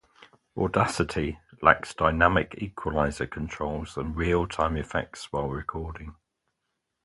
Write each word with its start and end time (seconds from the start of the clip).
Audacity 0.57 1.37
lacks 1.61 1.93
dynamic 1.93 2.55
equalizer 2.57 3.27
controls 3.27 3.97
and 3.97 4.15
real 4.15 4.47
time 4.47 4.75
effects 4.75 5.31
while 5.31 5.47
recording. 5.47 6.15